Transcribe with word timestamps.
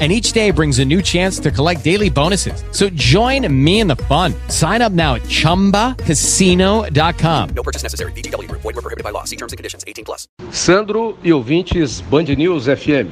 and 0.00 0.10
each 0.10 0.32
day 0.32 0.50
brings 0.50 0.78
a 0.78 0.84
new 0.84 1.02
chance 1.02 1.38
to 1.40 1.50
collect 1.50 1.84
daily 1.84 2.08
bonuses. 2.08 2.64
So 2.70 2.88
join 2.90 3.46
me 3.52 3.80
in 3.80 3.86
the 3.86 3.96
fun. 3.96 4.32
Sign 4.48 4.80
up 4.80 4.92
now 4.92 5.16
at 5.16 5.24
ChumbaCasino.com. 5.24 7.48
No 7.50 7.62
purchase 7.62 7.82
necessary. 7.82 8.12
VGW. 8.12 8.50
Void 8.50 8.64
were 8.64 8.80
prohibited 8.80 9.04
by 9.04 9.10
law. 9.10 9.24
See 9.24 9.36
terms 9.36 9.52
and 9.52 9.58
conditions. 9.58 9.84
18 9.86 10.06
plus. 10.06 10.26
Sandro 10.50 11.18
e 11.22 11.34
ouvintes 11.34 12.00
Band 12.00 12.34
News 12.36 12.64
FM. 12.64 13.10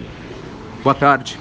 Boa 0.82 0.94
tarde. 0.94 1.38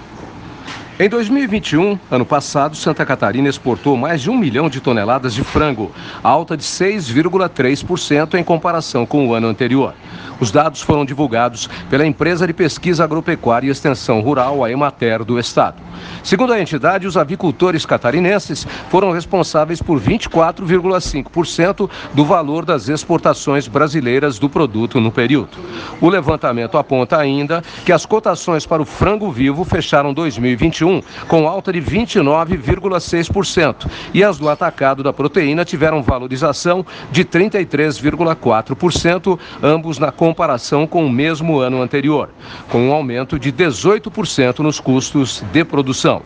Em 1.00 1.08
2021, 1.08 2.00
ano 2.10 2.26
passado, 2.26 2.76
Santa 2.76 3.06
Catarina 3.06 3.48
exportou 3.48 3.96
mais 3.96 4.20
de 4.20 4.32
um 4.32 4.36
milhão 4.36 4.68
de 4.68 4.82
toneladas 4.82 5.36
de 5.36 5.44
frango, 5.44 5.92
alta 6.24 6.58
de 6.58 6.64
6,3% 6.64 8.34
em 8.34 8.44
comparação 8.44 9.06
com 9.06 9.28
o 9.28 9.36
ano 9.36 9.48
anterior. 9.48 9.94
Os 10.40 10.52
dados 10.52 10.82
foram 10.82 11.06
divulgados 11.06 11.70
pela 11.90 12.06
empresa 12.06 12.46
de 12.46 12.54
pesquisa 12.54 13.04
agropecuária 13.04 13.68
e 13.68 13.72
extensão 13.72 14.22
rural, 14.22 14.64
a 14.64 14.72
Emater, 14.72 15.24
do 15.24 15.40
Estado. 15.40 15.88
Segundo 16.24 16.54
a 16.54 16.62
entidade, 16.62 17.08
os 17.08 17.18
avicultores 17.18 17.86
catarinenses 17.86 18.68
foram 18.90 19.12
responsáveis 19.12 19.82
por 19.82 20.00
24,5% 20.00 21.90
do 22.14 22.26
valor 22.26 22.66
das 22.66 22.90
exportações 22.90 23.68
brasileiras 23.68 24.38
do 24.38 24.50
produto 24.50 25.00
no 25.00 25.12
período. 25.12 25.58
O 26.00 26.10
levantamento 26.10 26.78
aponta 26.78 27.18
ainda 27.18 27.64
que 27.86 27.92
as 27.92 28.06
cotações 28.06 28.66
para 28.66 28.82
o 28.82 28.86
frango 28.86 29.32
vivo 29.32 29.64
fecharam 29.64 30.14
2021 30.14 31.02
com 31.28 31.48
alta 31.48 31.74
de 31.74 31.82
29,6% 31.82 33.88
e 34.14 34.24
as 34.24 34.38
do 34.38 34.48
atacado 34.50 35.02
da 35.04 35.14
proteína 35.14 35.66
tiveram 35.66 36.04
valorização 36.04 36.86
de 37.12 37.26
33,4%, 37.26 39.40
ambos 39.64 40.00
na 40.00 40.07
comparação 40.12 40.88
com 40.88 41.06
o 41.06 41.10
mesmo 41.10 41.60
ano 41.60 41.82
anterior, 41.82 42.30
com 42.70 42.90
um 42.90 42.92
aumento 42.92 43.40
de 43.40 43.52
18% 43.52 44.60
nos 44.60 44.80
custos 44.80 45.44
de 45.52 45.64
produção. 45.64 46.22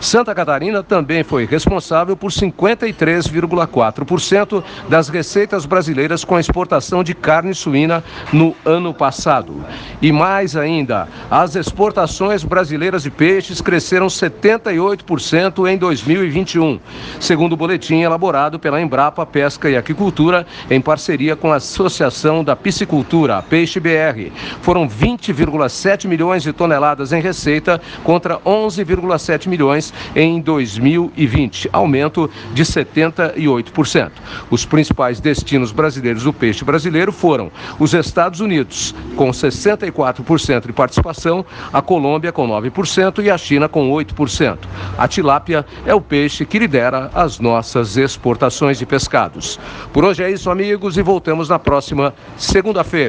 Santa 0.00 0.34
Catarina 0.34 0.82
também 0.82 1.22
foi 1.22 1.46
responsável 1.46 2.16
por 2.16 2.30
53,4% 2.30 4.64
das 4.88 5.08
receitas 5.08 5.64
brasileiras 5.64 6.24
com 6.24 6.34
a 6.36 6.40
exportação 6.40 7.04
de 7.04 7.14
carne 7.14 7.54
suína 7.54 8.04
no 8.32 8.56
ano 8.64 8.92
passado. 8.92 9.64
E 10.00 10.10
mais 10.10 10.56
ainda, 10.56 11.06
as 11.30 11.54
exportações 11.56 12.42
brasileiras 12.44 13.04
de 13.04 13.10
peixes 13.10 13.60
cresceram 13.60 14.08
78% 14.08 15.70
em 15.70 15.76
2021, 15.76 16.80
segundo 17.20 17.52
o 17.52 17.56
boletim 17.56 18.00
elaborado 18.00 18.58
pela 18.58 18.80
Embrapa 18.80 19.24
Pesca 19.24 19.70
e 19.70 19.76
Aquicultura 19.76 20.44
em 20.70 20.80
parceria 20.80 21.36
com 21.36 21.52
a 21.52 21.56
Associação 21.56 22.42
da 22.42 22.56
Piscicultura, 22.56 23.12
a 23.30 23.42
Peixe 23.42 23.78
BR. 23.78 24.30
Foram 24.60 24.88
20,7 24.88 26.06
milhões 26.06 26.42
de 26.42 26.52
toneladas 26.52 27.12
em 27.12 27.20
receita 27.20 27.80
contra 28.02 28.38
11,7 28.38 29.48
milhões 29.48 29.92
em 30.14 30.40
2020, 30.40 31.68
aumento 31.72 32.30
de 32.52 32.64
78%. 32.64 34.10
Os 34.50 34.64
principais 34.64 35.20
destinos 35.20 35.72
brasileiros 35.72 36.24
do 36.24 36.32
peixe 36.32 36.64
brasileiro 36.64 37.12
foram 37.12 37.50
os 37.78 37.94
Estados 37.94 38.40
Unidos, 38.40 38.94
com 39.16 39.30
64% 39.30 40.66
de 40.66 40.72
participação, 40.72 41.44
a 41.72 41.82
Colômbia 41.82 42.32
com 42.32 42.46
9% 42.48 43.22
e 43.22 43.30
a 43.30 43.38
China 43.38 43.68
com 43.68 43.90
8%. 43.90 44.58
A 44.96 45.08
tilápia 45.08 45.64
é 45.86 45.94
o 45.94 46.00
peixe 46.00 46.44
que 46.44 46.58
lidera 46.58 47.10
as 47.14 47.38
nossas 47.38 47.96
exportações 47.96 48.78
de 48.78 48.86
pescados. 48.86 49.58
Por 49.92 50.04
hoje 50.04 50.22
é 50.22 50.30
isso, 50.30 50.50
amigos, 50.50 50.96
e 50.96 51.02
voltamos 51.02 51.48
na 51.48 51.58
próxima 51.58 52.14
segunda-feira. 52.36 53.01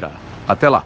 Até 0.48 0.70
lá. 0.70 0.84